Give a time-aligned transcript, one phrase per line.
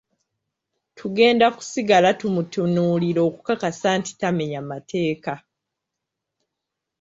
[0.97, 5.33] Tugenda kusigala tumutunuulira okukakasa nti tamenya mateeka.